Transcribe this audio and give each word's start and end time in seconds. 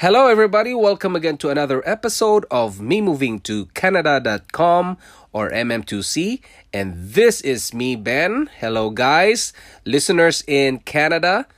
Hello, 0.00 0.28
everybody. 0.28 0.74
Welcome 0.74 1.16
again 1.16 1.38
to 1.38 1.48
another 1.50 1.82
episode 1.84 2.46
of 2.52 2.80
me 2.80 3.00
moving 3.00 3.40
to 3.40 3.66
Canada.com 3.74 4.96
or 5.32 5.50
MM2C. 5.50 6.40
And 6.72 6.94
this 6.94 7.40
is 7.40 7.74
me, 7.74 7.96
Ben. 7.96 8.48
Hello, 8.60 8.90
guys, 8.90 9.52
listeners 9.84 10.44
in 10.46 10.78
Canada, 10.86 11.48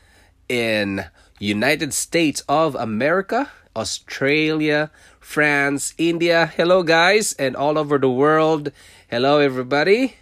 in 0.49 1.05
United 1.39 1.93
States 1.93 2.43
of 2.49 2.75
America, 2.77 3.51
Australia, 3.77 4.91
France, 5.21 5.93
India. 5.99 6.47
Hello, 6.47 6.83
guys, 6.83 7.35
and 7.35 7.55
all 7.55 7.77
over 7.77 7.99
the 7.99 8.09
world. 8.09 8.73
Hello, 9.11 9.39
everybody. 9.39 10.17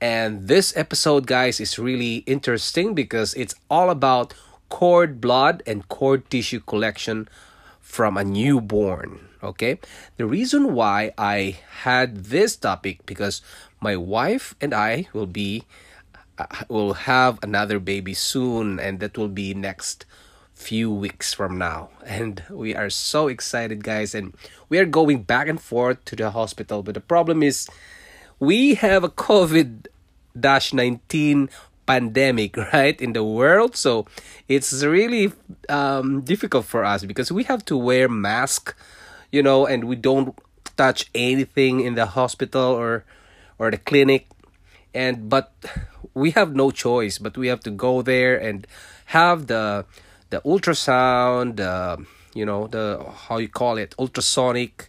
And 0.00 0.48
this 0.48 0.76
episode, 0.76 1.28
guys, 1.28 1.60
is 1.60 1.78
really 1.78 2.26
interesting 2.26 2.92
because 2.92 3.34
it's 3.34 3.54
all 3.70 3.88
about 3.88 4.34
cord 4.68 5.20
blood 5.20 5.62
and 5.64 5.86
cord 5.86 6.28
tissue 6.28 6.58
collection 6.58 7.28
from 7.92 8.16
a 8.16 8.24
newborn 8.24 9.28
okay? 9.42 9.78
The 10.16 10.24
reason 10.24 10.72
why 10.72 11.12
i 11.18 11.60
had 11.84 12.32
this 12.32 12.56
topic 12.56 13.04
because 13.04 13.42
my 13.84 13.96
wife 13.96 14.54
and 14.62 14.72
i 14.72 15.08
will 15.12 15.28
be 15.28 15.64
uh, 16.38 16.46
will 16.68 17.04
have 17.04 17.38
another 17.42 17.78
baby 17.78 18.14
soon 18.14 18.80
and 18.80 18.98
that 19.00 19.18
will 19.18 19.28
be 19.28 19.52
next 19.52 20.06
few 20.54 20.88
weeks 20.90 21.34
from 21.34 21.58
now. 21.58 21.90
And 22.06 22.42
we 22.48 22.74
are 22.74 22.88
so 22.88 23.28
excited 23.28 23.84
guys 23.84 24.14
and 24.14 24.32
we 24.70 24.78
are 24.78 24.88
going 24.88 25.28
back 25.28 25.48
and 25.48 25.60
forth 25.60 26.02
to 26.06 26.16
the 26.16 26.30
hospital. 26.30 26.82
But 26.82 26.94
the 26.94 27.04
problem 27.04 27.42
is 27.42 27.68
we 28.40 28.74
have 28.80 29.04
a 29.04 29.12
covid 29.12 29.92
19 30.34 31.50
pandemic 31.86 32.56
right 32.72 33.00
in 33.00 33.12
the 33.12 33.24
world. 33.24 33.76
So 33.76 34.06
it's 34.48 34.82
really 34.82 35.32
um, 35.68 36.22
difficult 36.22 36.66
for 36.66 36.84
us 36.84 37.04
because 37.04 37.32
we 37.32 37.44
have 37.44 37.64
to 37.66 37.76
wear 37.76 38.08
mask 38.08 38.74
you 39.32 39.42
know 39.42 39.66
and 39.66 39.84
we 39.84 39.96
don't 39.96 40.38
touch 40.76 41.10
anything 41.14 41.80
in 41.80 41.96
the 41.96 42.06
hospital 42.06 42.70
or 42.70 43.04
or 43.58 43.70
the 43.70 43.78
clinic. 43.78 44.28
And 44.94 45.28
but 45.28 45.50
we 46.14 46.30
have 46.32 46.54
no 46.54 46.70
choice 46.70 47.18
but 47.18 47.36
we 47.36 47.48
have 47.48 47.60
to 47.60 47.70
go 47.70 48.02
there 48.02 48.36
and 48.36 48.66
have 49.06 49.48
the 49.48 49.84
the 50.30 50.40
ultrasound 50.42 51.58
uh, 51.58 51.96
you 52.34 52.44
know 52.46 52.68
the 52.68 53.04
how 53.28 53.38
you 53.38 53.48
call 53.48 53.76
it 53.78 53.94
ultrasonic 53.98 54.88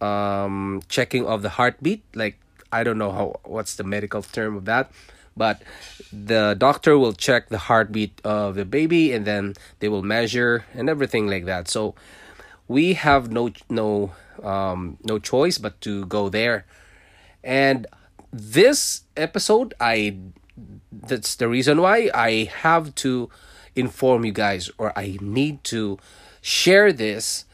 um 0.00 0.80
checking 0.88 1.26
of 1.26 1.42
the 1.42 1.50
heartbeat. 1.50 2.02
Like 2.14 2.38
i 2.70 2.84
don't 2.84 2.98
know 2.98 3.10
how 3.10 3.40
what's 3.44 3.76
the 3.76 3.84
medical 3.84 4.20
term 4.20 4.54
of 4.54 4.66
that 4.66 4.92
but 5.38 5.62
the 6.12 6.54
doctor 6.58 6.98
will 6.98 7.12
check 7.12 7.48
the 7.48 7.58
heartbeat 7.58 8.20
of 8.24 8.56
the 8.56 8.64
baby 8.64 9.12
and 9.12 9.24
then 9.24 9.54
they 9.80 9.88
will 9.88 10.02
measure 10.02 10.64
and 10.74 10.90
everything 10.90 11.26
like 11.28 11.44
that. 11.46 11.68
So 11.68 11.94
we 12.66 12.94
have 12.94 13.30
no 13.30 13.50
no 13.70 14.12
um 14.42 14.98
no 15.04 15.18
choice 15.18 15.58
but 15.58 15.80
to 15.82 16.04
go 16.06 16.28
there. 16.28 16.66
And 17.42 17.86
this 18.32 19.02
episode 19.16 19.72
i 19.80 20.16
that's 20.92 21.34
the 21.36 21.48
reason 21.48 21.80
why 21.80 22.10
i 22.14 22.50
have 22.62 22.94
to 22.94 23.30
inform 23.74 24.24
you 24.24 24.32
guys 24.32 24.70
or 24.78 24.96
i 24.98 25.16
need 25.20 25.62
to 25.64 25.98
share 26.40 26.92
this 26.92 27.44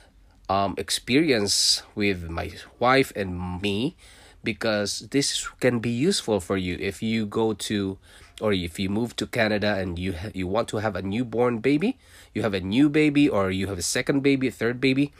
um 0.49 0.75
experience 0.79 1.83
with 1.95 2.29
my 2.29 2.51
wife 2.79 3.13
and 3.15 3.61
me 3.63 3.97
because 4.45 5.09
this 5.11 5.49
can 5.61 5.81
be 5.81 5.91
useful 5.91 6.39
for 6.39 6.57
you 6.57 6.77
if 6.81 7.03
you 7.03 7.27
go 7.27 7.55
to 7.55 7.99
or 8.41 8.53
if 8.53 8.79
you 8.79 8.89
move 8.89 9.17
to 9.17 9.27
Canada 9.27 9.75
and 9.79 9.99
you 9.99 10.13
ha- 10.13 10.35
you 10.35 10.47
want 10.47 10.69
to 10.69 10.79
have 10.79 10.97
a 10.97 11.03
newborn 11.03 11.59
baby, 11.59 11.99
you 12.35 12.43
have 12.43 12.55
a 12.55 12.61
new 12.61 12.89
baby 12.89 13.29
or 13.29 13.51
you 13.51 13.67
have 13.69 13.79
a 13.79 13.83
second 13.83 14.23
baby, 14.23 14.49
a 14.49 14.51
third 14.51 14.81
baby, 14.81 15.13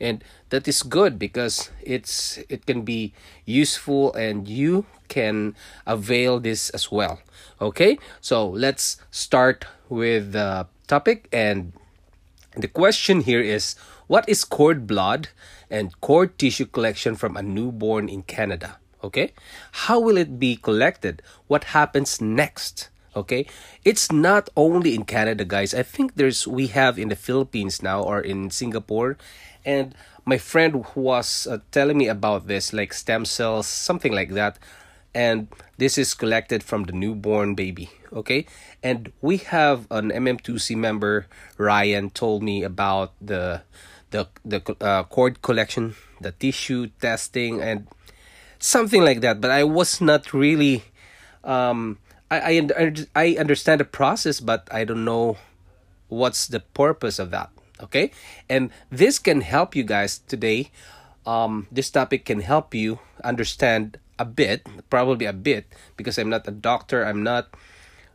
and 0.00 0.24
that 0.48 0.66
is 0.66 0.82
good 0.82 1.18
because 1.18 1.70
it's 1.82 2.38
it 2.48 2.66
can 2.66 2.82
be 2.82 3.12
useful 3.44 4.12
and 4.14 4.48
you 4.48 4.86
can 5.08 5.54
avail 5.86 6.40
this 6.40 6.70
as 6.70 6.90
well. 6.90 7.20
Okay? 7.60 7.98
So, 8.20 8.48
let's 8.48 8.96
start 9.10 9.66
with 9.88 10.32
the 10.32 10.66
topic 10.88 11.28
and 11.32 11.72
the 12.56 12.68
question 12.68 13.20
here 13.22 13.40
is 13.40 13.76
what 14.12 14.28
is 14.28 14.44
cord 14.44 14.86
blood 14.86 15.28
and 15.70 15.98
cord 16.02 16.36
tissue 16.36 16.66
collection 16.66 17.16
from 17.16 17.34
a 17.34 17.40
newborn 17.40 18.10
in 18.10 18.20
Canada? 18.20 18.76
Okay? 19.02 19.32
How 19.88 19.98
will 19.98 20.18
it 20.18 20.38
be 20.38 20.54
collected? 20.54 21.22
What 21.46 21.72
happens 21.72 22.20
next? 22.20 22.90
Okay? 23.16 23.46
It's 23.86 24.12
not 24.12 24.50
only 24.54 24.94
in 24.94 25.04
Canada, 25.04 25.46
guys. 25.46 25.72
I 25.72 25.82
think 25.82 26.16
there's 26.16 26.46
we 26.46 26.66
have 26.76 26.98
in 26.98 27.08
the 27.08 27.16
Philippines 27.16 27.82
now 27.82 28.02
or 28.02 28.20
in 28.20 28.50
Singapore 28.50 29.16
and 29.64 29.94
my 30.26 30.36
friend 30.36 30.84
was 30.94 31.46
uh, 31.46 31.64
telling 31.70 31.96
me 31.96 32.06
about 32.06 32.48
this 32.48 32.74
like 32.74 32.92
stem 32.92 33.24
cells 33.24 33.66
something 33.66 34.12
like 34.12 34.36
that 34.36 34.58
and 35.14 35.48
this 35.78 35.96
is 35.96 36.12
collected 36.12 36.62
from 36.62 36.84
the 36.84 36.92
newborn 36.92 37.54
baby 37.54 37.90
okay 38.12 38.44
and 38.82 39.12
we 39.20 39.36
have 39.36 39.86
an 39.90 40.10
mm2c 40.10 40.74
member 40.74 41.26
ryan 41.58 42.10
told 42.10 42.42
me 42.42 42.62
about 42.62 43.12
the 43.20 43.62
the 44.12 44.28
the 44.44 44.60
uh, 44.80 45.02
cord 45.04 45.42
collection 45.42 45.94
the 46.20 46.32
tissue 46.32 46.86
testing 47.00 47.60
and 47.60 47.88
something 48.58 49.02
like 49.02 49.20
that. 49.22 49.40
But 49.40 49.50
i 49.50 49.64
was 49.64 50.00
not 50.00 50.32
really 50.32 50.84
um 51.42 51.98
i 52.30 52.62
i, 52.62 52.94
I 53.16 53.26
understand 53.34 53.80
the 53.80 53.84
process 53.84 54.38
but 54.38 54.68
i 54.70 54.84
don't 54.84 55.04
know 55.04 55.36
what's 56.06 56.46
the 56.46 56.60
purpose 56.60 57.18
of 57.18 57.30
that 57.32 57.50
okay? 57.82 58.12
And 58.48 58.70
this 58.90 59.18
can 59.18 59.42
help 59.42 59.74
you 59.74 59.82
guys 59.82 60.22
today. 60.30 60.70
Um 61.26 61.66
this 61.70 61.90
topic 61.90 62.24
can 62.24 62.40
help 62.40 62.74
you 62.74 62.98
understand 63.22 63.98
a 64.18 64.24
bit 64.24 64.66
probably 64.90 65.26
a 65.26 65.32
bit 65.32 65.66
because 65.96 66.18
i'm 66.18 66.28
not 66.28 66.46
a 66.46 66.50
doctor 66.50 67.02
i'm 67.02 67.22
not 67.22 67.48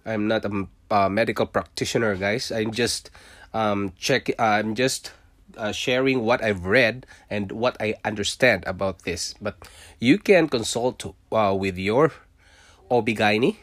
i'm 0.06 0.28
not 0.28 0.46
a, 0.46 0.68
a 0.92 1.10
medical 1.10 1.46
practitioner 1.46 2.16
guys. 2.16 2.52
I'm 2.52 2.72
just 2.72 3.10
um 3.54 3.94
check 3.98 4.28
i'm 4.40 4.76
just 4.76 5.12
uh, 5.56 5.72
sharing 5.72 6.24
what 6.24 6.44
I've 6.44 6.66
read 6.66 7.06
and 7.30 7.52
what 7.52 7.78
I 7.80 7.96
understand 8.04 8.64
about 8.68 9.04
this. 9.04 9.34
But 9.42 9.56
you 10.00 10.18
can 10.18 10.50
consult 10.50 11.06
uh, 11.32 11.56
with 11.58 11.78
your 11.78 12.12
OB-GYN 12.92 13.56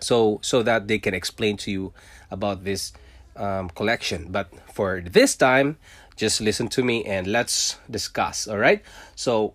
so 0.00 0.38
so 0.42 0.62
that 0.62 0.86
they 0.86 0.98
can 0.98 1.14
explain 1.14 1.56
to 1.56 1.70
you 1.70 1.92
about 2.30 2.64
this 2.64 2.92
um, 3.36 3.70
collection. 3.70 4.28
But 4.30 4.50
for 4.72 5.00
this 5.00 5.34
time, 5.34 5.76
just 6.16 6.40
listen 6.40 6.68
to 6.68 6.84
me 6.84 7.04
and 7.04 7.26
let's 7.26 7.78
discuss. 7.90 8.46
All 8.46 8.58
right. 8.58 8.82
So, 9.14 9.54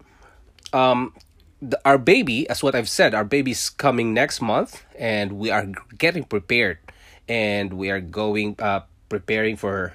um, 0.71 1.13
the, 1.61 1.79
our 1.85 1.97
baby, 1.97 2.49
as 2.49 2.63
what 2.63 2.75
I've 2.75 2.89
said, 2.89 3.13
our 3.13 3.25
baby's 3.25 3.69
coming 3.69 4.13
next 4.13 4.41
month, 4.41 4.83
and 4.97 5.33
we 5.33 5.51
are 5.51 5.67
getting 5.97 6.23
prepared, 6.23 6.79
and 7.27 7.73
we 7.73 7.89
are 7.89 8.01
going 8.01 8.55
uh 8.59 8.81
preparing 9.09 9.55
for 9.55 9.93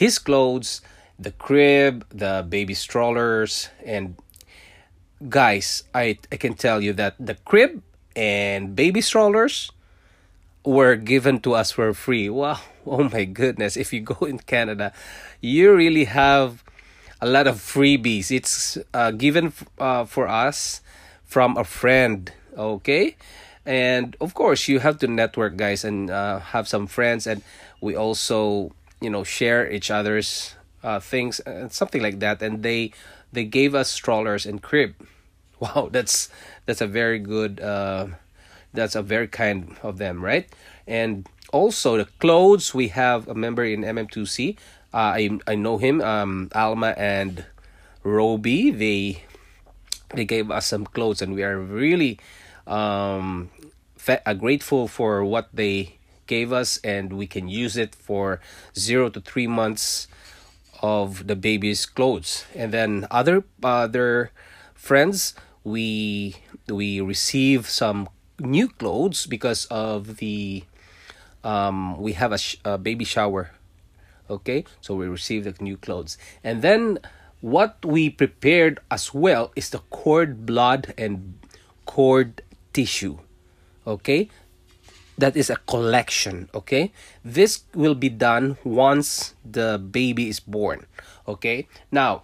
his 0.00 0.18
clothes, 0.18 0.80
the 1.18 1.30
crib, 1.30 2.08
the 2.08 2.40
baby 2.48 2.72
strollers, 2.72 3.68
and 3.84 4.16
guys, 5.28 5.84
I 5.92 6.16
I 6.32 6.40
can 6.40 6.56
tell 6.56 6.80
you 6.80 6.96
that 6.96 7.20
the 7.20 7.36
crib 7.44 7.84
and 8.16 8.72
baby 8.74 9.04
strollers 9.04 9.68
were 10.64 10.96
given 10.96 11.44
to 11.44 11.52
us 11.52 11.68
for 11.76 11.92
free. 11.92 12.32
Wow. 12.32 12.64
Oh 12.88 13.04
my 13.12 13.28
goodness. 13.28 13.76
If 13.76 13.92
you 13.92 14.00
go 14.00 14.24
in 14.24 14.40
Canada, 14.40 14.96
you 15.44 15.76
really 15.76 16.08
have 16.08 16.64
a 17.20 17.28
lot 17.28 17.46
of 17.46 17.60
freebies. 17.60 18.32
It's 18.32 18.80
uh, 18.96 19.12
given 19.12 19.52
uh, 19.76 20.08
for 20.08 20.26
us 20.26 20.80
from 21.28 21.60
a 21.60 21.62
friend. 21.62 22.32
Okay. 22.56 23.20
And 23.68 24.16
of 24.18 24.32
course, 24.32 24.66
you 24.66 24.80
have 24.80 24.96
to 25.04 25.06
network, 25.06 25.60
guys, 25.60 25.84
and 25.84 26.08
uh, 26.08 26.40
have 26.56 26.66
some 26.66 26.88
friends. 26.88 27.28
And 27.28 27.44
we 27.84 27.94
also 27.94 28.72
you 29.00 29.10
know 29.10 29.24
share 29.24 29.70
each 29.70 29.90
other's 29.90 30.54
uh, 30.82 31.00
things 31.00 31.40
and 31.40 31.72
something 31.72 32.02
like 32.02 32.20
that 32.20 32.42
and 32.42 32.62
they 32.62 32.92
they 33.32 33.44
gave 33.44 33.74
us 33.74 33.90
strollers 33.90 34.46
and 34.46 34.62
crib 34.62 34.94
wow 35.60 35.88
that's 35.90 36.28
that's 36.66 36.80
a 36.80 36.86
very 36.86 37.18
good 37.18 37.60
uh, 37.60 38.06
that's 38.72 38.94
a 38.94 39.02
very 39.02 39.28
kind 39.28 39.76
of 39.82 39.98
them 39.98 40.24
right 40.24 40.48
and 40.86 41.28
also 41.52 41.96
the 41.96 42.06
clothes 42.18 42.74
we 42.74 42.88
have 42.88 43.26
a 43.28 43.34
member 43.34 43.64
in 43.64 43.82
mm2c 43.82 44.56
uh, 44.92 45.14
I 45.14 45.38
I 45.46 45.54
know 45.54 45.78
him. 45.78 46.00
Um, 46.00 46.50
Alma 46.54 46.94
and 46.98 47.44
Roby. 48.02 48.70
They 48.70 49.22
they 50.14 50.24
gave 50.24 50.50
us 50.50 50.66
some 50.66 50.84
clothes, 50.86 51.22
and 51.22 51.34
we 51.34 51.42
are 51.44 51.58
really 51.58 52.18
um, 52.66 53.50
fe- 53.96 54.22
uh, 54.26 54.34
grateful 54.34 54.88
for 54.88 55.24
what 55.24 55.48
they 55.54 55.98
gave 56.30 56.54
us, 56.54 56.78
and 56.86 57.12
we 57.18 57.26
can 57.26 57.50
use 57.50 57.74
it 57.74 57.92
for 57.98 58.38
zero 58.78 59.10
to 59.10 59.18
three 59.18 59.50
months 59.50 60.06
of 60.78 61.26
the 61.26 61.34
baby's 61.34 61.84
clothes. 61.84 62.46
And 62.54 62.70
then 62.70 63.10
other 63.10 63.42
other 63.66 64.30
friends, 64.78 65.34
we 65.66 66.38
we 66.70 67.02
receive 67.02 67.66
some 67.66 68.06
new 68.38 68.70
clothes 68.70 69.26
because 69.26 69.66
of 69.66 70.22
the 70.22 70.62
um, 71.42 71.98
we 71.98 72.14
have 72.14 72.30
a, 72.30 72.38
sh- 72.38 72.62
a 72.64 72.78
baby 72.78 73.04
shower. 73.04 73.50
Okay? 74.30 74.64
So 74.80 74.94
we 74.94 75.10
received 75.10 75.50
the 75.50 75.56
new 75.58 75.76
clothes. 75.76 76.16
And 76.44 76.62
then 76.62 77.00
what 77.40 77.82
we 77.82 78.08
prepared 78.08 78.78
as 78.86 79.12
well 79.12 79.50
is 79.56 79.70
the 79.74 79.82
cord 79.90 80.46
blood 80.46 80.94
and 80.96 81.40
cord 81.84 82.44
tissue. 82.72 83.18
Okay 83.88 84.28
that 85.20 85.36
is 85.36 85.50
a 85.50 85.56
collection 85.68 86.48
okay? 86.54 86.92
This 87.24 87.64
will 87.74 87.94
be 87.94 88.08
done 88.08 88.56
once 88.64 89.34
the 89.44 89.78
baby 89.78 90.28
is 90.28 90.40
born 90.40 90.86
okay? 91.28 91.68
Now 91.92 92.22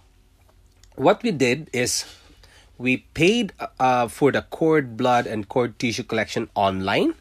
what 0.95 1.23
we 1.23 1.31
did 1.31 1.69
is 1.73 2.05
we 2.77 2.97
paid 3.13 3.53
uh, 3.79 4.07
for 4.07 4.31
the 4.31 4.41
cord 4.41 4.97
blood 4.97 5.25
and 5.25 5.47
cord 5.47 5.79
tissue 5.79 6.03
collection 6.03 6.49
online. 6.53 7.15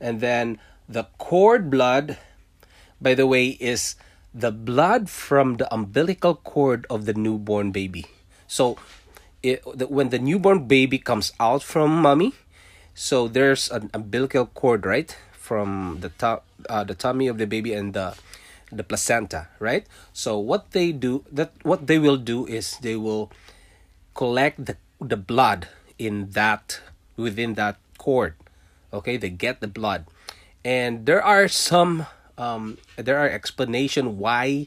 And 0.00 0.20
then 0.20 0.58
the 0.88 1.04
cord 1.18 1.70
blood 1.70 2.18
by 3.00 3.14
the 3.14 3.26
way, 3.26 3.56
is 3.58 3.96
the 4.34 4.52
blood 4.52 5.08
from 5.08 5.56
the 5.56 5.72
umbilical 5.72 6.36
cord 6.36 6.86
of 6.90 7.06
the 7.06 7.14
newborn 7.14 7.72
baby. 7.72 8.06
So, 8.46 8.76
it, 9.42 9.64
when 9.90 10.10
the 10.10 10.18
newborn 10.18 10.66
baby 10.66 10.98
comes 10.98 11.32
out 11.40 11.62
from 11.62 12.02
mommy, 12.02 12.34
so 12.94 13.28
there's 13.28 13.70
an 13.70 13.90
umbilical 13.94 14.46
cord, 14.46 14.84
right, 14.84 15.16
from 15.32 15.98
the 16.00 16.10
top, 16.10 16.44
uh, 16.68 16.84
the 16.84 16.94
tummy 16.94 17.26
of 17.28 17.38
the 17.38 17.46
baby 17.46 17.72
and 17.72 17.94
the 17.94 18.14
the 18.70 18.84
placenta, 18.84 19.48
right? 19.58 19.86
So 20.12 20.38
what 20.38 20.70
they 20.70 20.92
do, 20.92 21.24
that 21.32 21.52
what 21.62 21.86
they 21.86 21.98
will 21.98 22.16
do 22.16 22.46
is 22.46 22.78
they 22.78 22.96
will 22.96 23.30
collect 24.14 24.64
the 24.66 24.76
the 25.00 25.16
blood 25.16 25.68
in 25.98 26.30
that 26.38 26.80
within 27.16 27.54
that 27.54 27.76
cord. 27.98 28.34
Okay, 28.92 29.16
they 29.16 29.30
get 29.30 29.60
the 29.60 29.68
blood, 29.70 30.06
and 30.64 31.06
there 31.06 31.22
are 31.22 31.48
some 31.48 32.06
um, 32.38 32.78
there 32.96 33.18
are 33.18 33.28
explanation 33.28 34.18
why 34.18 34.66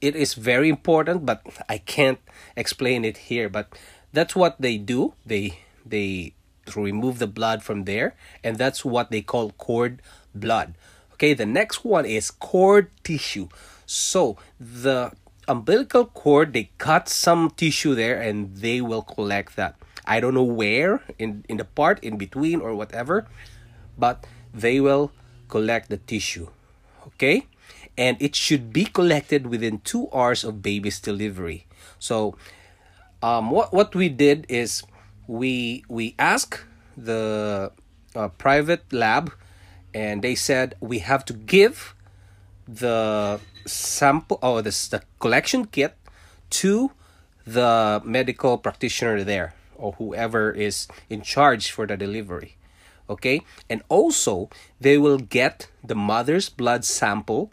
it 0.00 0.16
is 0.16 0.34
very 0.34 0.68
important, 0.68 1.24
but 1.24 1.42
I 1.68 1.78
can't 1.78 2.20
explain 2.56 3.04
it 3.04 3.32
here. 3.32 3.48
But 3.48 3.72
that's 4.12 4.36
what 4.36 4.60
they 4.60 4.76
do. 4.76 5.14
They 5.24 5.60
they 5.84 6.34
remove 6.76 7.18
the 7.18 7.26
blood 7.26 7.62
from 7.62 7.84
there, 7.84 8.14
and 8.42 8.56
that's 8.56 8.84
what 8.84 9.10
they 9.10 9.22
call 9.22 9.50
cord 9.52 10.02
blood. 10.34 10.74
Okay, 11.14 11.34
the 11.34 11.46
next 11.46 11.84
one 11.84 12.04
is 12.04 12.30
cord 12.30 12.90
tissue. 13.04 13.48
So 13.86 14.36
the 14.58 15.12
umbilical 15.46 16.06
cord, 16.06 16.52
they 16.52 16.70
cut 16.78 17.08
some 17.08 17.50
tissue 17.50 17.94
there, 17.94 18.20
and 18.20 18.56
they 18.56 18.80
will 18.80 19.02
collect 19.02 19.56
that. 19.56 19.76
I 20.04 20.18
don't 20.18 20.34
know 20.34 20.42
where 20.42 21.02
in 21.18 21.44
in 21.48 21.58
the 21.58 21.64
part 21.64 22.02
in 22.02 22.16
between 22.16 22.60
or 22.60 22.74
whatever, 22.74 23.26
but 23.96 24.26
they 24.52 24.80
will 24.80 25.12
collect 25.48 25.88
the 25.88 25.96
tissue 25.96 26.48
okay 27.06 27.46
and 27.96 28.16
it 28.20 28.34
should 28.34 28.72
be 28.72 28.84
collected 28.84 29.46
within 29.46 29.78
two 29.84 30.08
hours 30.12 30.44
of 30.44 30.62
baby's 30.62 31.00
delivery 31.00 31.66
so 31.98 32.36
um, 33.22 33.50
what 33.50 33.72
what 33.72 33.94
we 33.94 34.08
did 34.08 34.46
is 34.48 34.82
we 35.26 35.84
we 35.88 36.14
asked 36.18 36.64
the 36.96 37.72
uh, 38.14 38.28
private 38.28 38.92
lab 38.92 39.32
and 39.94 40.22
they 40.22 40.34
said 40.34 40.74
we 40.80 41.00
have 41.00 41.24
to 41.24 41.32
give 41.32 41.94
the 42.66 43.40
sample 43.66 44.38
or 44.42 44.62
this 44.62 44.88
the 44.88 45.02
collection 45.18 45.64
kit 45.66 45.96
to 46.50 46.90
the 47.46 48.00
medical 48.04 48.58
practitioner 48.58 49.24
there 49.24 49.54
or 49.76 49.92
whoever 49.92 50.50
is 50.50 50.88
in 51.08 51.22
charge 51.22 51.70
for 51.70 51.86
the 51.86 51.96
delivery 51.96 52.56
okay? 53.10 53.42
And 53.68 53.82
also 53.88 54.48
they 54.80 54.98
will 54.98 55.18
get 55.18 55.68
the 55.82 55.94
mother's 55.94 56.48
blood 56.48 56.84
sample 56.84 57.52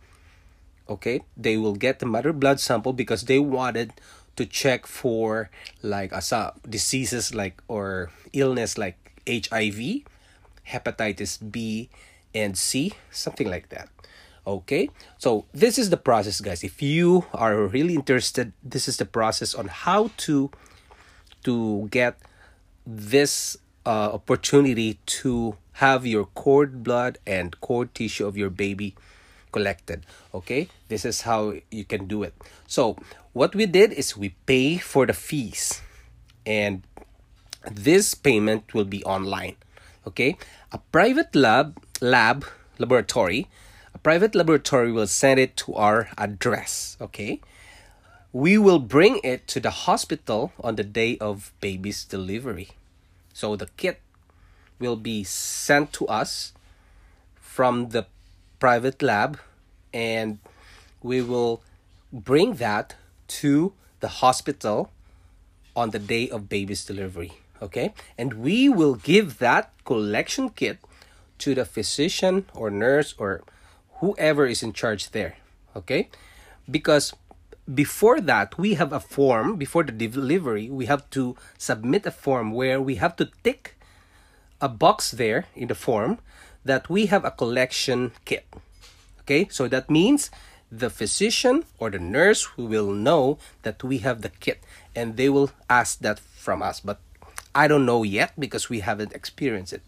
okay? 0.89 1.21
They 1.37 1.57
will 1.57 1.75
get 1.75 1.99
the 1.99 2.05
mother 2.05 2.33
blood 2.33 2.59
sample 2.59 2.93
because 2.93 3.23
they 3.23 3.39
wanted 3.39 3.93
to 4.39 4.47
check 4.47 4.87
for 4.87 5.51
like 5.83 6.15
asa 6.15 6.55
diseases 6.63 7.35
like 7.35 7.59
or 7.67 8.07
illness 8.31 8.79
like 8.79 8.95
hiv 9.27 10.07
hepatitis 10.63 11.35
b 11.43 11.89
and 12.33 12.57
c 12.57 12.93
something 13.11 13.51
like 13.51 13.67
that. 13.67 13.89
Okay? 14.47 14.89
So 15.17 15.43
this 15.51 15.77
is 15.77 15.89
the 15.89 15.99
process 15.99 16.39
guys. 16.39 16.63
If 16.63 16.81
you 16.81 17.25
are 17.33 17.67
really 17.67 17.95
interested 17.95 18.53
this 18.63 18.87
is 18.87 18.95
the 18.95 19.05
process 19.05 19.53
on 19.53 19.67
how 19.67 20.11
to 20.29 20.49
to 21.43 21.89
get 21.91 22.15
this 22.87 23.57
uh, 23.85 24.15
opportunity 24.15 25.03
to 25.19 25.57
have 25.83 26.05
your 26.05 26.31
cord 26.31 26.81
blood 26.81 27.19
and 27.27 27.59
cord 27.59 27.93
tissue 27.93 28.25
of 28.25 28.37
your 28.37 28.49
baby 28.49 28.95
collected. 29.51 30.05
Okay? 30.33 30.69
This 30.87 31.03
is 31.03 31.21
how 31.21 31.55
you 31.71 31.83
can 31.83 32.07
do 32.07 32.23
it. 32.23 32.33
So 32.67 32.95
what 33.33 33.55
we 33.55 33.65
did 33.65 33.93
is 33.93 34.17
we 34.17 34.29
pay 34.45 34.77
for 34.77 35.05
the 35.05 35.13
fees 35.13 35.81
and 36.45 36.83
this 37.69 38.13
payment 38.13 38.73
will 38.73 38.85
be 38.85 39.03
online 39.03 39.55
okay? 40.07 40.37
A 40.71 40.79
private 40.91 41.35
lab 41.35 41.77
lab 42.01 42.45
laboratory 42.77 43.47
a 43.93 43.97
private 43.97 44.33
laboratory 44.33 44.91
will 44.91 45.07
send 45.07 45.39
it 45.39 45.57
to 45.57 45.75
our 45.75 46.09
address 46.17 46.97
okay? 47.01 47.41
We 48.31 48.57
will 48.57 48.79
bring 48.79 49.19
it 49.23 49.47
to 49.47 49.59
the 49.59 49.71
hospital 49.71 50.53
on 50.59 50.75
the 50.75 50.83
day 50.83 51.17
of 51.17 51.51
baby's 51.61 52.05
delivery. 52.05 52.69
So 53.33 53.55
the 53.55 53.67
kit 53.75 54.01
will 54.77 54.95
be 54.95 55.23
sent 55.23 55.93
to 55.93 56.07
us 56.07 56.53
from 57.41 57.89
the 57.89 58.05
private 58.59 59.01
lab 59.01 59.39
and 59.93 60.37
we 61.01 61.21
will 61.21 61.63
bring 62.13 62.55
that 62.55 62.95
to 63.29 63.73
the 63.99 64.21
hospital 64.21 64.91
on 65.75 65.91
the 65.91 65.99
day 65.99 66.29
of 66.29 66.49
baby's 66.49 66.83
delivery 66.83 67.33
okay? 67.61 67.93
And 68.17 68.35
we 68.35 68.69
will 68.69 68.95
give 68.95 69.39
that 69.39 69.71
collection 69.85 70.49
kit 70.49 70.79
to 71.39 71.55
the 71.55 71.65
physician 71.65 72.45
or 72.53 72.69
nurse 72.69 73.15
or 73.17 73.43
whoever 73.99 74.45
is 74.45 74.63
in 74.63 74.73
charge 74.73 75.11
there 75.11 75.37
okay? 75.75 76.09
Because 76.69 77.13
before 77.73 78.19
that 78.19 78.57
we 78.57 78.73
have 78.73 78.91
a 78.91 78.99
form 78.99 79.55
before 79.55 79.83
the 79.83 79.91
delivery 79.91 80.69
we 80.69 80.87
have 80.87 81.07
to 81.11 81.35
submit 81.57 82.05
a 82.05 82.11
form 82.11 82.51
where 82.51 82.81
we 82.81 82.95
have 82.95 83.15
to 83.15 83.29
tick 83.43 83.77
a 84.59 84.67
box 84.67 85.11
there 85.11 85.45
in 85.55 85.67
the 85.67 85.75
form 85.75 86.17
that 86.65 86.89
we 86.89 87.05
have 87.05 87.23
a 87.23 87.31
collection 87.31 88.11
kit 88.25 88.45
okay? 89.21 89.47
So 89.51 89.67
that 89.67 89.89
means 89.89 90.31
the 90.71 90.89
physician 90.89 91.63
or 91.79 91.89
the 91.89 91.99
nurse 91.99 92.57
will 92.57 92.91
know 92.91 93.37
that 93.63 93.83
we 93.83 93.99
have 93.99 94.21
the 94.21 94.29
kit 94.29 94.63
and 94.95 95.17
they 95.17 95.29
will 95.29 95.51
ask 95.69 95.99
that 95.99 96.19
from 96.19 96.61
us 96.61 96.79
but 96.79 96.99
i 97.55 97.67
don't 97.67 97.85
know 97.85 98.03
yet 98.03 98.33
because 98.39 98.69
we 98.69 98.81
haven't 98.81 99.13
experienced 99.13 99.73
it 99.73 99.81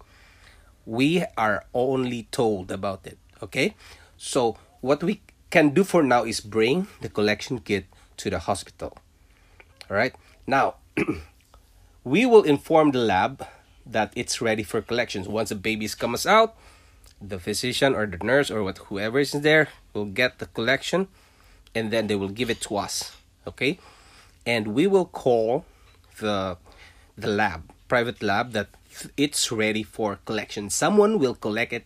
we 0.86 1.24
are 1.38 1.66
only 1.74 2.28
told 2.32 2.72
about 2.72 3.06
it 3.06 3.18
okay 3.44 3.76
so 4.18 4.58
what 4.82 5.04
we 5.04 5.22
can 5.52 5.70
do 5.70 5.84
for 5.84 6.02
now 6.02 6.24
is 6.24 6.40
bring 6.40 6.88
the 7.02 7.10
collection 7.10 7.60
kit 7.60 7.86
to 8.18 8.30
the 8.30 8.40
hospital. 8.40 8.98
All 9.90 9.98
right. 9.98 10.16
Now, 10.48 10.76
we 12.04 12.26
will 12.26 12.44
inform 12.44 12.92
the 12.92 13.00
lab 13.00 13.46
that 13.86 14.14
it's 14.16 14.42
ready 14.42 14.64
for 14.64 14.82
collections. 14.82 15.28
Once 15.28 15.50
the 15.50 15.56
baby 15.56 15.88
comes 15.90 16.26
out, 16.26 16.56
the 17.22 17.40
physician 17.40 17.96
or 17.96 18.06
the 18.06 18.18
nurse 18.24 18.50
or 18.50 18.64
what 18.64 18.78
whoever 18.90 19.20
is 19.20 19.32
there 19.32 19.70
will 19.94 20.06
get 20.06 20.40
the 20.40 20.48
collection 20.48 21.08
and 21.76 21.92
then 21.92 22.08
they 22.08 22.16
will 22.16 22.30
give 22.30 22.50
it 22.50 22.62
to 22.62 22.78
us. 22.78 23.16
Okay? 23.48 23.80
And 24.46 24.74
we 24.74 24.88
will 24.88 25.06
call 25.06 25.66
the 26.20 26.58
the 27.18 27.28
lab, 27.28 27.70
private 27.88 28.24
lab 28.24 28.54
that 28.54 28.70
it's 29.16 29.52
ready 29.52 29.84
for 29.84 30.20
collection. 30.26 30.70
Someone 30.70 31.20
will 31.20 31.36
collect 31.36 31.72
it 31.74 31.86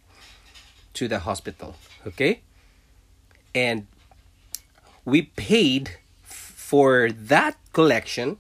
to 0.94 1.08
the 1.08 1.20
hospital. 1.20 1.75
Okay? 2.08 2.42
and 3.56 3.88
we 5.06 5.24
paid 5.24 5.98
for 6.22 7.10
that 7.10 7.56
collection 7.72 8.38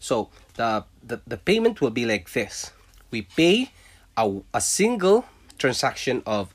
so 0.00 0.30
the, 0.56 0.82
the 1.04 1.20
the 1.26 1.36
payment 1.36 1.80
will 1.80 1.92
be 1.92 2.06
like 2.06 2.32
this 2.32 2.72
we 3.10 3.22
pay 3.22 3.70
a, 4.16 4.40
a 4.54 4.60
single 4.60 5.26
transaction 5.58 6.22
of 6.26 6.54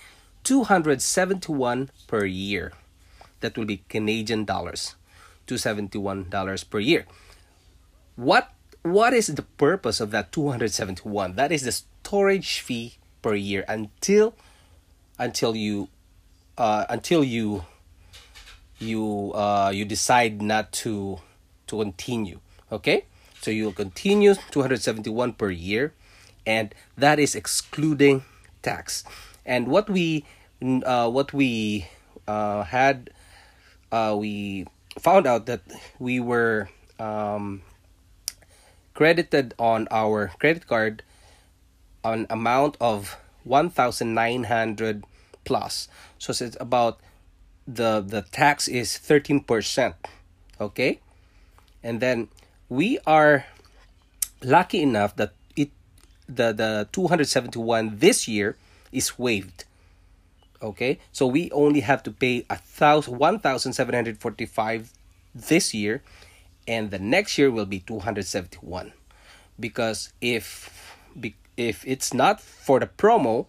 271 0.43 1.89
per 2.07 2.25
year. 2.25 2.73
That 3.39 3.55
will 3.57 3.65
be 3.65 3.83
Canadian 3.89 4.45
dollars. 4.45 4.95
$271 5.47 6.69
per 6.69 6.79
year. 6.79 7.05
What 8.15 8.53
what 8.83 9.13
is 9.13 9.27
the 9.27 9.41
purpose 9.41 9.99
of 9.99 10.11
that 10.11 10.31
271? 10.31 11.35
That 11.35 11.51
is 11.51 11.63
the 11.63 11.71
storage 11.71 12.59
fee 12.59 12.97
per 13.21 13.35
year 13.35 13.65
until 13.67 14.33
until 15.19 15.55
you 15.55 15.89
uh, 16.57 16.85
until 16.89 17.23
you 17.23 17.65
you 18.79 19.33
uh, 19.33 19.71
you 19.73 19.85
decide 19.85 20.41
not 20.41 20.71
to 20.71 21.19
to 21.67 21.77
continue 21.79 22.39
okay? 22.71 23.05
So 23.41 23.51
you'll 23.51 23.73
continue 23.73 24.35
271 24.51 25.33
per 25.33 25.49
year 25.49 25.93
and 26.45 26.73
that 26.97 27.19
is 27.19 27.35
excluding 27.35 28.23
tax. 28.61 29.03
And 29.45 29.67
what 29.67 29.89
we 29.89 30.25
uh, 30.61 31.09
what 31.09 31.33
we 31.33 31.87
uh, 32.27 32.63
had 32.63 33.11
uh, 33.91 34.15
we 34.17 34.65
found 34.99 35.27
out 35.27 35.45
that 35.45 35.61
we 35.99 36.19
were 36.19 36.69
um, 36.99 37.61
credited 38.93 39.53
on 39.59 39.87
our 39.91 40.31
credit 40.39 40.67
card 40.67 41.03
an 42.03 42.25
amount 42.29 42.75
of 42.81 43.17
1900 43.43 45.03
plus. 45.45 45.87
So 46.17 46.31
it's 46.31 46.57
about 46.59 46.99
the 47.67 48.01
the 48.01 48.21
tax 48.31 48.67
is 48.67 48.91
13% 48.91 49.93
okay? 50.59 50.99
And 51.83 51.99
then 51.99 52.29
we 52.69 52.99
are 53.05 53.45
lucky 54.43 54.81
enough 54.81 55.15
that 55.17 55.33
it 55.55 55.69
the 56.27 56.53
the 56.53 56.87
271 56.91 57.97
this 57.99 58.27
year 58.27 58.55
is 58.91 59.19
waived 59.19 59.65
okay? 60.61 60.99
So 61.11 61.27
we 61.27 61.51
only 61.51 61.81
have 61.81 62.03
to 62.03 62.11
pay 62.11 62.45
a 62.49 62.57
thousand 62.57 63.17
one 63.17 63.39
thousand 63.39 63.73
seven 63.73 63.93
hundred 63.93 64.17
forty 64.17 64.45
five 64.45 64.91
this 65.35 65.73
year 65.73 66.01
and 66.67 66.91
the 66.91 66.99
next 66.99 67.37
year 67.37 67.49
will 67.49 67.65
be 67.65 67.79
271 67.79 68.91
because 69.59 70.11
if 70.19 70.95
if 71.55 71.87
it's 71.87 72.13
not 72.13 72.41
for 72.41 72.79
the 72.79 72.85
promo 72.85 73.45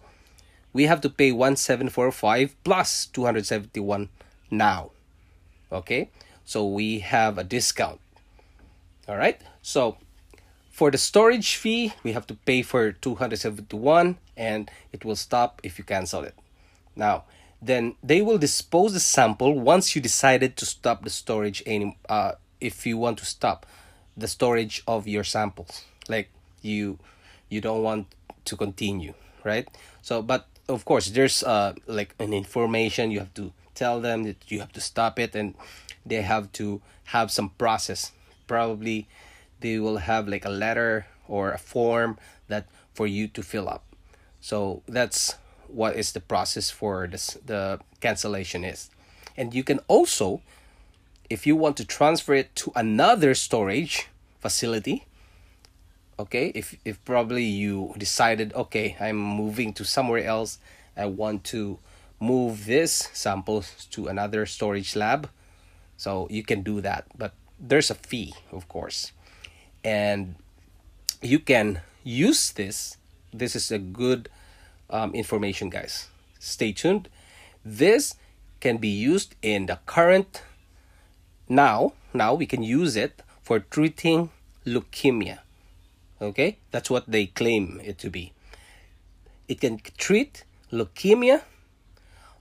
we 0.73 0.85
have 0.85 1.01
to 1.01 1.09
pay 1.09 1.31
1745 1.31 2.55
plus 2.63 3.07
271 3.07 4.09
now. 4.51 4.91
Okay? 5.71 6.09
So 6.45 6.65
we 6.67 6.99
have 6.99 7.37
a 7.37 7.43
discount. 7.43 7.99
All 9.07 9.17
right 9.17 9.41
so 9.61 9.97
for 10.71 10.91
the 10.91 10.97
storage 10.97 11.55
fee 11.55 11.93
we 12.03 12.13
have 12.13 12.25
to 12.27 12.33
pay 12.33 12.61
for 12.61 12.91
271 12.91 14.17
and 14.37 14.71
it 14.91 15.03
will 15.03 15.15
stop 15.15 15.61
if 15.63 15.77
you 15.77 15.83
cancel 15.83 16.23
it. 16.23 16.35
Now 16.95 17.25
then 17.61 17.95
they 18.03 18.21
will 18.21 18.37
dispose 18.37 18.93
the 18.93 18.99
sample 18.99 19.59
once 19.59 19.95
you 19.95 20.01
decided 20.01 20.55
to 20.57 20.65
stop 20.65 21.03
the 21.03 21.09
storage 21.09 21.61
any 21.65 21.97
uh 22.07 22.33
if 22.61 22.85
you 22.85 22.97
want 22.97 23.17
to 23.19 23.25
stop 23.25 23.65
the 24.15 24.27
storage 24.27 24.81
of 24.87 25.07
your 25.07 25.23
samples. 25.23 25.83
Like 26.07 26.29
you 26.61 26.99
you 27.49 27.61
don't 27.61 27.83
want 27.83 28.07
to 28.45 28.55
continue 28.55 29.13
right? 29.43 29.67
So 30.01 30.21
but 30.21 30.47
of 30.69 30.85
course 30.85 31.07
there's 31.07 31.43
uh 31.43 31.73
like 31.87 32.15
an 32.19 32.33
information 32.33 33.11
you 33.11 33.19
have 33.19 33.33
to 33.33 33.51
tell 33.79 34.01
them 34.01 34.23
that 34.23 34.51
you 34.51 34.59
have 34.59 34.73
to 34.73 34.81
stop 34.81 35.17
it 35.19 35.35
and 35.35 35.55
they 36.05 36.21
have 36.21 36.51
to 36.51 36.81
have 37.05 37.31
some 37.31 37.49
process. 37.57 38.11
Probably 38.47 39.07
they 39.61 39.79
will 39.79 39.97
have 39.97 40.27
like 40.27 40.45
a 40.45 40.49
letter 40.49 41.07
or 41.27 41.51
a 41.51 41.57
form 41.57 42.17
that 42.47 42.65
for 42.93 43.07
you 43.07 43.27
to 43.29 43.41
fill 43.41 43.69
up. 43.69 43.83
So 44.41 44.81
that's 44.87 45.35
what 45.67 45.95
is 45.95 46.11
the 46.11 46.19
process 46.19 46.69
for 46.69 47.07
this 47.07 47.37
the 47.45 47.79
cancellation 48.01 48.63
is. 48.63 48.89
And 49.37 49.53
you 49.53 49.63
can 49.63 49.79
also 49.87 50.41
if 51.29 51.45
you 51.45 51.55
want 51.55 51.77
to 51.77 51.85
transfer 51.85 52.33
it 52.33 52.55
to 52.55 52.71
another 52.75 53.33
storage 53.35 54.09
facility 54.39 55.05
okay 56.19 56.51
if 56.53 56.75
if 56.85 57.03
probably 57.05 57.43
you 57.43 57.93
decided 57.97 58.53
okay 58.53 58.95
i'm 58.99 59.15
moving 59.15 59.73
to 59.73 59.85
somewhere 59.85 60.23
else 60.23 60.59
i 60.97 61.05
want 61.05 61.43
to 61.43 61.79
move 62.19 62.65
this 62.65 63.09
samples 63.13 63.87
to 63.89 64.07
another 64.07 64.45
storage 64.45 64.95
lab 64.95 65.29
so 65.99 66.27
you 66.29 66.43
can 66.43 66.61
do 66.63 66.79
that. 66.79 67.05
But 67.17 67.33
there's 67.59 67.91
a 67.91 67.95
fee 67.95 68.33
of 68.51 68.67
course. 68.69 69.11
And 69.83 70.35
you 71.21 71.39
can 71.39 71.81
use 72.03 72.51
this. 72.51 72.97
This 73.33 73.55
is 73.55 73.69
a 73.69 73.77
good 73.77 74.29
um, 74.89 75.13
information 75.13 75.69
guys. 75.69 76.07
Stay 76.39 76.71
tuned. 76.71 77.09
This 77.65 78.15
can 78.61 78.77
be 78.77 78.87
used 78.87 79.35
in 79.41 79.65
the 79.65 79.79
current 79.85 80.43
now 81.47 81.93
now 82.13 82.33
we 82.33 82.45
can 82.45 82.61
use 82.61 82.95
it 82.95 83.21
for 83.41 83.59
treating 83.59 84.29
leukemia 84.65 85.39
Okay, 86.21 86.57
that's 86.71 86.89
what 86.89 87.09
they 87.09 87.27
claim 87.27 87.79
it 87.83 87.97
to 87.99 88.09
be. 88.09 88.33
It 89.47 89.61
can 89.61 89.79
treat 89.97 90.43
leukemia, 90.71 91.41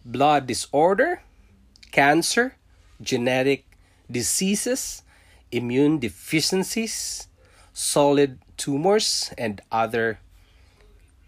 blood 0.05 0.47
disorder, 0.47 1.23
cancer, 1.93 2.57
genetic 3.01 3.65
diseases, 4.11 5.03
immune 5.53 5.99
deficiencies, 5.99 7.29
solid 7.73 8.39
tumors, 8.57 9.33
and 9.39 9.61
other 9.71 10.19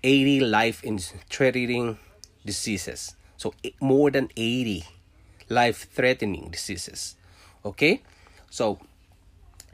80 0.03 0.41
life 0.41 0.83
threatening 1.29 1.99
diseases. 2.45 3.15
So, 3.37 3.55
more 3.81 4.11
than 4.11 4.29
80 4.37 4.85
life 5.49 5.89
threatening 5.93 6.51
diseases. 6.51 7.17
Okay, 7.65 8.03
so 8.51 8.79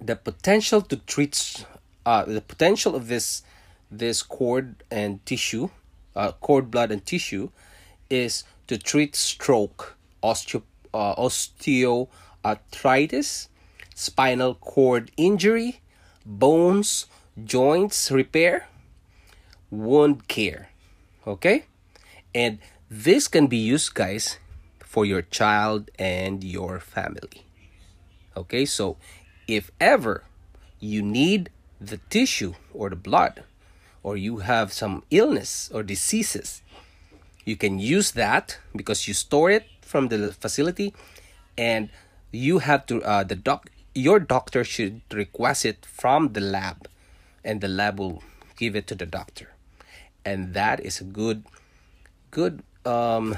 the 0.00 0.16
potential 0.16 0.83
to 0.83 0.97
treat 0.97 1.64
uh, 2.06 2.25
the 2.25 2.40
potential 2.40 2.94
of 2.94 3.08
this 3.08 3.42
this 3.90 4.22
cord 4.22 4.84
and 4.90 5.25
tissue, 5.26 5.68
uh, 6.14 6.32
cord 6.32 6.70
blood 6.70 6.90
and 6.90 7.04
tissue, 7.04 7.50
is 8.08 8.44
to 8.66 8.78
treat 8.78 9.14
stroke, 9.14 9.96
osteo, 10.22 10.62
uh, 10.94 11.14
osteoarthritis, 11.16 13.48
spinal 13.94 14.54
cord 14.54 15.10
injury, 15.16 15.80
bones, 16.25 17.04
joints 17.44 18.10
repair, 18.10 18.68
wound 19.70 20.26
care. 20.28 20.70
Okay, 21.26 21.66
and 22.34 22.58
this 22.88 23.28
can 23.28 23.48
be 23.48 23.56
used, 23.56 23.94
guys, 23.94 24.38
for 24.78 25.04
your 25.04 25.22
child 25.22 25.90
and 25.98 26.44
your 26.44 26.78
family. 26.78 27.42
Okay, 28.36 28.64
so 28.64 28.96
if 29.48 29.72
ever 29.80 30.22
you 30.78 31.02
need 31.02 31.50
the 31.80 31.99
tissue 32.11 32.54
or 32.73 32.90
the 32.90 32.97
blood, 32.97 33.45
or 34.02 34.16
you 34.16 34.38
have 34.38 34.73
some 34.73 35.02
illness 35.11 35.71
or 35.73 35.83
diseases, 35.83 36.62
you 37.45 37.56
can 37.56 37.78
use 37.78 38.12
that 38.12 38.59
because 38.75 39.06
you 39.09 39.14
store 39.14 39.50
it 39.50 39.66
from 39.80 40.09
the 40.09 40.33
facility 40.33 40.92
and 41.56 41.88
you 42.33 42.59
have 42.59 42.85
to 42.87 43.02
uh, 43.02 43.23
the 43.23 43.37
doc 43.37 43.71
your 43.95 44.18
doctor 44.21 44.64
should 44.64 45.00
request 45.12 45.64
it 45.64 45.87
from 45.87 46.33
the 46.33 46.40
lab 46.40 46.88
and 47.45 47.61
the 47.61 47.68
lab 47.68 47.99
will 47.99 48.23
give 48.56 48.76
it 48.76 48.87
to 48.88 48.95
the 48.95 49.06
doctor. 49.06 49.54
And 50.25 50.52
that 50.54 50.80
is 50.80 51.00
a 51.00 51.04
good 51.04 51.45
good 52.30 52.62
um 52.85 53.37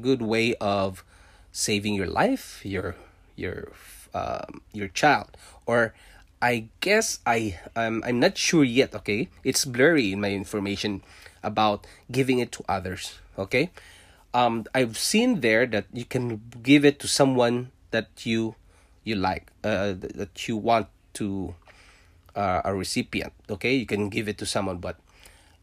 good 0.00 0.22
way 0.22 0.54
of 0.60 1.04
saving 1.52 1.94
your 1.94 2.06
life 2.06 2.64
your 2.64 2.94
your 3.34 3.72
um, 4.14 4.62
your 4.72 4.88
child. 4.88 5.36
Or 5.66 5.94
I 6.40 6.68
guess 6.80 7.18
I 7.26 7.58
um, 7.74 8.02
I'm 8.06 8.20
not 8.20 8.38
sure 8.38 8.62
yet. 8.62 8.94
Okay, 8.94 9.28
it's 9.42 9.64
blurry 9.64 10.12
in 10.12 10.20
my 10.20 10.30
information 10.30 11.02
about 11.42 11.86
giving 12.10 12.38
it 12.38 12.52
to 12.52 12.64
others. 12.68 13.18
Okay, 13.38 13.70
um, 14.34 14.64
I've 14.74 14.98
seen 14.98 15.40
there 15.40 15.66
that 15.66 15.86
you 15.92 16.04
can 16.04 16.42
give 16.62 16.84
it 16.84 16.98
to 17.00 17.08
someone 17.08 17.70
that 17.90 18.24
you 18.24 18.54
you 19.02 19.16
like, 19.16 19.50
uh, 19.64 19.94
that 19.98 20.46
you 20.46 20.56
want 20.56 20.86
to 21.14 21.54
uh, 22.36 22.62
a 22.64 22.74
recipient. 22.74 23.32
Okay, 23.50 23.74
you 23.74 23.86
can 23.86 24.08
give 24.08 24.28
it 24.28 24.38
to 24.38 24.46
someone, 24.46 24.78
but 24.78 24.96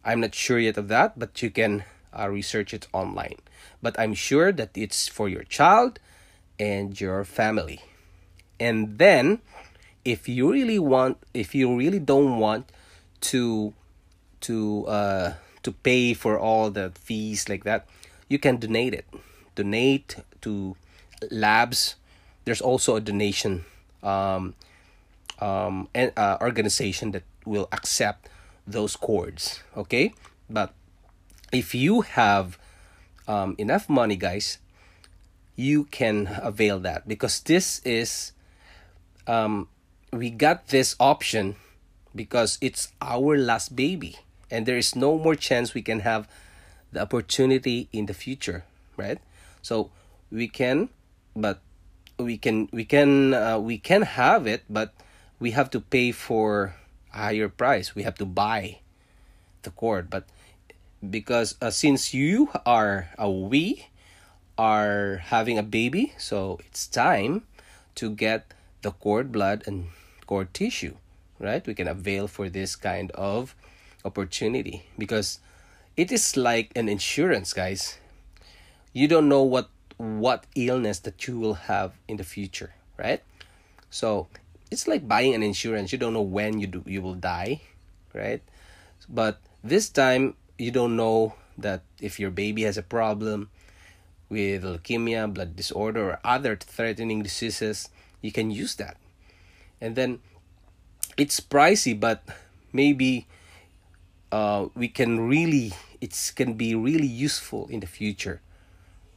I'm 0.04 0.20
not 0.20 0.36
sure 0.36 0.60
yet 0.60 0.78
of 0.78 0.90
that. 0.90 1.18
But 1.18 1.42
you 1.42 1.52
can 1.52 1.86
uh, 2.12 2.28
research 2.28 2.74
it 2.74 2.88
online. 2.92 3.40
But 3.82 3.98
I'm 4.00 4.14
sure 4.14 4.52
that 4.52 4.76
it's 4.76 5.08
for 5.08 5.30
your 5.30 5.44
child 5.44 6.00
and 6.60 7.00
your 7.00 7.24
family, 7.24 7.80
and 8.60 8.98
then 8.98 9.40
if 10.06 10.30
you 10.30 10.52
really 10.52 10.80
want 10.80 11.18
if 11.34 11.54
you 11.54 11.76
really 11.76 12.00
don't 12.00 12.40
want 12.40 12.72
to 13.20 13.74
to 14.40 14.86
uh 14.88 15.34
to 15.64 15.72
pay 15.72 16.14
for 16.14 16.40
all 16.40 16.70
the 16.70 16.92
fees 16.96 17.50
like 17.50 17.64
that 17.64 17.88
you 18.30 18.38
can 18.38 18.58
donate 18.58 18.94
it 18.94 19.06
donate 19.56 20.18
to 20.42 20.76
labs 21.32 21.96
there's 22.46 22.62
also 22.62 22.96
a 22.96 23.02
donation 23.02 23.66
um, 24.04 24.54
um, 25.40 25.90
and, 25.94 26.14
uh, 26.16 26.38
organization 26.40 27.12
that 27.12 27.24
will 27.44 27.68
accept 27.72 28.30
those 28.66 28.96
cords. 28.96 29.62
Okay, 29.76 30.14
but 30.50 30.74
if 31.52 31.76
you 31.76 32.02
have 32.02 32.58
um, 33.28 33.56
enough 33.58 33.90
money, 33.90 34.16
guys, 34.16 34.60
you 35.56 35.86
can 35.86 36.40
avail 36.42 36.80
that 36.80 37.08
because 37.08 37.42
this 37.42 37.82
is 37.84 38.32
um, 39.28 39.68
we 40.16 40.30
got 40.30 40.68
this 40.68 40.96
option 41.00 41.56
because 42.16 42.58
it's 42.62 42.94
our 43.02 43.38
last 43.38 43.76
baby 43.76 44.16
and 44.50 44.66
there 44.66 44.78
is 44.78 44.96
no 44.96 45.18
more 45.18 45.36
chance 45.36 45.74
we 45.74 45.82
can 45.82 46.00
have 46.00 46.28
the 46.92 47.02
opportunity 47.02 47.90
in 47.92 48.06
the 48.06 48.14
future 48.14 48.64
right? 48.98 49.20
So 49.62 49.92
we 50.32 50.48
can 50.48 50.90
but 51.36 51.60
we 52.18 52.38
can 52.38 52.70
we 52.72 52.86
can 52.86 53.34
uh, 53.34 53.60
we 53.60 53.78
can 53.78 54.04
have 54.04 54.48
it 54.48 54.64
but 54.70 54.94
we 55.40 55.52
have 55.52 55.70
to 55.72 55.82
pay 55.82 56.12
for 56.12 56.76
a 57.14 57.18
higher 57.18 57.50
price. 57.50 57.94
We 57.94 58.04
have 58.04 58.16
to 58.16 58.26
buy 58.26 58.80
the 59.64 59.72
cord. 59.72 60.10
But 60.10 60.26
because 61.04 61.56
uh, 61.62 61.72
since 61.72 62.14
you 62.14 62.50
are 62.66 63.10
a 63.18 63.30
we 63.30 63.88
are 64.58 65.18
having 65.28 65.60
a 65.60 65.64
baby 65.64 66.14
so 66.18 66.58
it's 66.66 66.88
time 66.88 67.44
to 67.94 68.10
get 68.10 68.54
the 68.82 68.92
cord 68.92 69.32
blood 69.32 69.64
and 69.68 69.92
cord 70.26 70.54
tissue 70.54 70.96
right? 71.40 71.66
We 71.66 71.74
can 71.74 71.88
avail 71.88 72.28
for 72.28 72.50
this 72.50 72.76
kind 72.76 73.12
of 73.12 73.56
opportunity 74.04 74.86
because 74.98 75.40
it 75.98 76.12
is 76.12 76.38
like 76.38 76.72
an 76.76 76.90
insurance 76.90 77.54
guys. 77.54 77.98
You 78.94 79.08
don't 79.08 79.28
know 79.28 79.44
what 79.44 79.70
what 79.98 80.46
illness 80.56 81.00
that 81.00 81.28
you 81.28 81.40
will 81.40 81.68
have 81.72 81.94
in 82.08 82.18
the 82.18 82.24
future 82.24 82.74
right? 82.98 83.22
So 83.90 84.28
it's 84.72 84.88
like 84.88 85.08
buying 85.08 85.34
an 85.34 85.44
insurance. 85.44 85.92
You 85.92 85.98
don't 85.98 86.14
know 86.14 86.22
when 86.22 86.60
you 86.60 86.68
do 86.68 86.84
you 86.86 87.02
will 87.02 87.16
die 87.16 87.62
right? 88.14 88.42
But 89.10 89.40
this 89.64 89.90
time 89.90 90.36
you 90.58 90.72
don't 90.72 90.96
know 90.96 91.36
that 91.58 91.84
if 92.02 92.20
your 92.20 92.32
baby 92.32 92.64
has 92.64 92.78
a 92.78 92.84
problem 92.84 93.50
with 94.28 94.64
leukemia 94.64 95.32
blood 95.32 95.56
disorder 95.56 96.10
or 96.10 96.20
other 96.24 96.56
threatening 96.56 97.22
diseases 97.22 97.90
you 98.22 98.32
can 98.32 98.50
use 98.50 98.76
that 98.76 98.98
and 99.82 99.96
then 99.96 100.20
it's 101.18 101.40
pricey 101.40 101.98
but 101.98 102.24
maybe 102.74 103.28
uh, 104.32 104.68
we 104.76 104.88
can 104.88 105.28
really 105.28 105.74
it 106.02 106.14
can 106.36 106.54
be 106.54 106.76
really 106.76 107.08
useful 107.08 107.68
in 107.70 107.80
the 107.80 107.88
future 107.88 108.42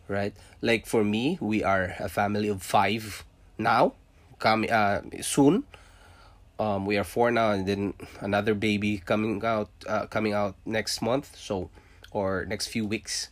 right? 0.09 0.35
Like 0.61 0.87
for 0.87 1.05
me 1.05 1.39
we 1.41 1.63
are 1.63 1.95
a 1.99 2.09
family 2.09 2.49
of 2.49 2.63
five 2.63 3.25
now 3.59 3.93
coming 4.39 4.71
uh, 4.71 5.03
soon. 5.21 5.65
Um, 6.59 6.87
we 6.87 6.99
are 6.99 7.05
four 7.05 7.31
now 7.31 7.53
and 7.53 7.67
then 7.69 7.95
another 8.21 8.55
baby 8.55 8.99
coming 8.99 9.45
out 9.45 9.71
uh, 9.87 10.07
coming 10.07 10.33
out 10.33 10.57
next 10.67 11.01
month 11.03 11.37
so 11.37 11.71
or 12.11 12.45
next 12.47 12.69
few 12.69 12.87
weeks. 12.87 13.29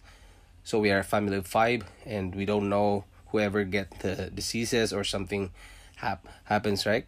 So 0.62 0.78
we 0.78 0.90
are 0.90 1.00
a 1.00 1.04
family 1.04 1.36
of 1.36 1.46
five 1.46 1.84
and 2.04 2.34
we 2.34 2.44
don't 2.44 2.68
know 2.68 3.04
whoever 3.28 3.64
get 3.64 4.00
the 4.00 4.30
diseases 4.32 4.92
or 4.92 5.02
something 5.02 5.50
hap- 5.96 6.28
happens 6.44 6.86
right 6.86 7.06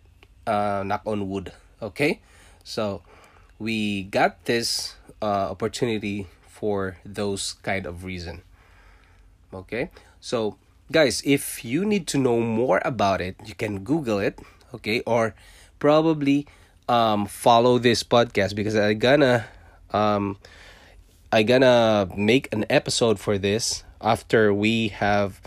uh, 0.49 0.83
knock 0.83 1.05
on 1.05 1.29
wood 1.29 1.53
okay? 1.83 2.21
So 2.65 3.03
we 3.59 4.05
got 4.05 4.45
this 4.49 4.97
uh, 5.21 5.53
opportunity 5.53 6.27
for 6.49 6.97
those 7.05 7.61
kind 7.61 7.85
of 7.85 8.05
reason 8.05 8.41
okay? 9.53 9.91
So 10.21 10.57
guys 10.91 11.21
if 11.25 11.65
you 11.65 11.85
need 11.85 12.09
to 12.09 12.17
know 12.17 12.41
more 12.41 12.81
about 12.81 13.21
it 13.21 13.37
you 13.45 13.55
can 13.55 13.85
google 13.85 14.19
it 14.19 14.41
okay? 14.73 15.05
Or 15.05 15.35
probably 15.79 16.47
um, 16.89 17.27
follow 17.27 17.79
this 17.79 18.03
podcast 18.03 18.57
because 18.57 18.75
i 18.75 18.95
gonna 18.95 19.45
um, 19.93 20.39
i 21.31 21.43
gonna 21.43 22.09
make 22.17 22.49
an 22.53 22.65
episode 22.71 23.21
for 23.21 23.37
this 23.37 23.85
after 24.01 24.55
we 24.55 24.89
have 24.89 25.41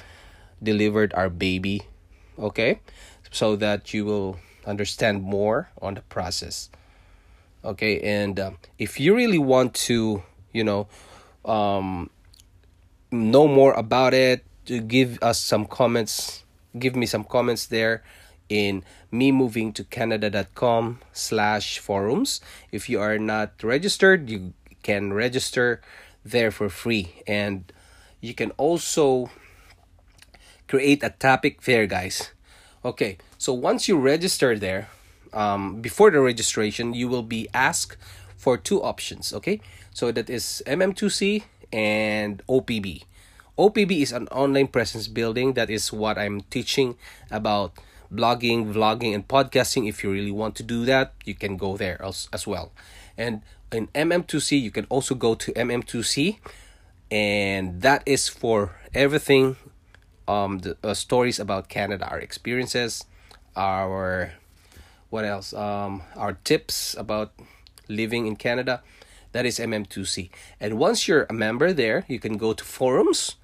delivered 0.61 1.13
our 1.13 1.29
baby 1.29 1.81
okay? 2.37 2.79
So 3.31 3.55
that 3.55 3.93
you 3.93 4.05
will 4.05 4.37
understand 4.65 5.23
more 5.23 5.69
on 5.81 5.95
the 5.95 6.01
process. 6.01 6.69
Okay 7.63 7.99
and 8.01 8.39
uh, 8.39 8.51
if 8.79 8.99
you 8.99 9.15
really 9.15 9.37
want 9.37 9.73
to 9.73 10.23
you 10.51 10.63
know 10.63 10.87
um, 11.45 12.09
know 13.11 13.47
more 13.47 13.73
about 13.73 14.13
it 14.13 14.43
give 14.87 15.21
us 15.21 15.39
some 15.39 15.65
comments 15.65 16.43
give 16.77 16.95
me 16.95 17.05
some 17.05 17.23
comments 17.23 17.65
there 17.67 18.03
in 18.49 18.83
me 19.11 19.31
moving 19.31 19.71
to 19.71 19.83
canada.com 19.85 20.99
slash 21.13 21.79
forums. 21.79 22.41
If 22.71 22.89
you 22.89 22.99
are 22.99 23.17
not 23.17 23.63
registered 23.63 24.29
you 24.29 24.53
can 24.83 25.13
register 25.13 25.81
there 26.23 26.51
for 26.51 26.69
free. 26.69 27.23
And 27.27 27.71
you 28.19 28.33
can 28.33 28.51
also 28.51 29.29
create 30.67 31.03
a 31.03 31.09
topic 31.09 31.63
there 31.63 31.85
guys 31.87 32.31
okay 32.83 33.17
so 33.37 33.53
once 33.53 33.87
you 33.87 33.97
register 33.97 34.57
there 34.57 34.89
um, 35.33 35.81
before 35.81 36.11
the 36.11 36.19
registration 36.19 36.93
you 36.93 37.07
will 37.07 37.23
be 37.23 37.47
asked 37.53 37.97
for 38.41 38.57
two 38.57 38.81
options 38.81 39.33
okay? 39.33 39.61
So 39.93 40.11
that 40.11 40.29
is 40.29 40.63
mm2c 40.65 41.43
and 41.71 42.41
opb 42.49 42.85
opb 43.57 43.91
is 43.91 44.11
an 44.11 44.27
online 44.29 44.67
presence 44.67 45.07
building. 45.07 45.53
That 45.53 45.69
is 45.69 45.93
what 45.93 46.17
i'm 46.17 46.41
teaching 46.49 46.97
about 47.29 47.73
blogging 48.11 48.73
vlogging 48.73 49.13
and 49.13 49.27
podcasting. 49.27 49.87
If 49.87 50.03
you 50.03 50.11
really 50.11 50.31
want 50.31 50.55
to 50.55 50.63
do 50.63 50.85
that 50.85 51.13
you 51.23 51.35
can 51.35 51.55
go 51.57 51.77
there 51.77 52.01
as, 52.03 52.27
as 52.33 52.47
well. 52.47 52.71
And 53.17 53.41
in 53.71 53.87
mm2c 53.93 54.59
you 54.59 54.71
can 54.71 54.85
also 54.89 55.13
go 55.13 55.35
to 55.35 55.51
mm2c 55.53 56.39
and 57.11 57.81
that 57.81 58.01
is 58.05 58.27
for 58.27 58.75
everything 58.93 59.55
um 60.31 60.51
the 60.59 60.77
uh, 60.83 60.93
stories 60.93 61.39
about 61.39 61.63
canada 61.67 62.05
our 62.09 62.19
experiences 62.19 63.05
our 63.55 64.33
what 65.09 65.25
else 65.25 65.53
um 65.53 66.01
our 66.15 66.33
tips 66.49 66.95
about 66.97 67.29
living 67.87 68.25
in 68.27 68.35
canada. 68.35 68.81
That 69.33 69.45
is 69.45 69.59
mm2c 69.59 70.29
and 70.59 70.71
once 70.77 71.07
you're 71.07 71.25
a 71.29 71.33
member 71.33 71.71
there 71.73 72.05
you 72.07 72.19
can 72.19 72.35
go 72.37 72.51
to 72.53 72.63
forums 72.63 73.35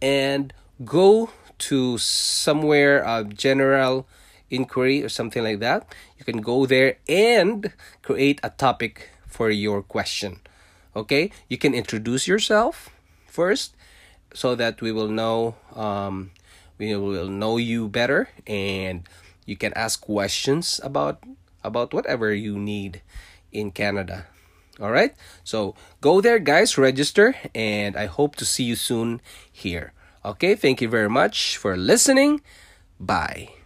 and 0.00 0.52
go 0.84 1.30
to 1.58 1.98
somewhere 1.98 3.06
uh, 3.06 3.22
general 3.24 4.06
inquiry 4.50 5.02
or 5.02 5.08
something 5.08 5.42
like 5.42 5.60
that. 5.60 5.94
You 6.18 6.24
can 6.24 6.40
go 6.40 6.66
there 6.66 6.98
and 7.08 7.72
create 8.02 8.40
a 8.42 8.50
topic 8.50 9.10
for 9.26 9.50
your 9.50 9.82
question. 9.82 10.40
Okay? 10.94 11.30
You 11.48 11.58
can 11.58 11.74
introduce 11.74 12.26
yourself 12.26 12.90
first 13.26 13.75
so 14.36 14.54
that 14.54 14.84
we 14.84 14.92
will 14.92 15.08
know 15.08 15.56
um, 15.74 16.30
we 16.76 16.94
will 16.94 17.32
know 17.32 17.56
you 17.56 17.88
better 17.88 18.28
and 18.46 19.08
you 19.48 19.56
can 19.56 19.72
ask 19.72 20.04
questions 20.04 20.78
about 20.84 21.24
about 21.64 21.94
whatever 21.96 22.34
you 22.34 22.58
need 22.58 23.00
in 23.50 23.72
Canada. 23.72 24.26
All 24.78 24.92
right? 24.92 25.16
So 25.42 25.74
go 26.02 26.20
there 26.20 26.38
guys, 26.38 26.76
register 26.76 27.34
and 27.54 27.96
I 27.96 28.06
hope 28.06 28.36
to 28.36 28.44
see 28.44 28.64
you 28.64 28.76
soon 28.76 29.24
here. 29.50 29.96
Okay? 30.22 30.54
Thank 30.54 30.82
you 30.84 30.88
very 30.88 31.08
much 31.08 31.56
for 31.56 31.74
listening. 31.76 32.42
Bye. 33.00 33.65